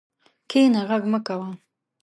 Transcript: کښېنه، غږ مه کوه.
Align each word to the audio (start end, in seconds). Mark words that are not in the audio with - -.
کښېنه، 0.49 0.81
غږ 0.89 1.03
مه 1.11 1.19
کوه. 1.27 1.49